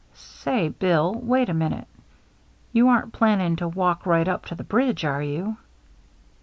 [0.41, 1.87] "Say, Bill, wait a minute.
[2.73, 5.57] You aren't plan ning to walk right up to the bridge, are you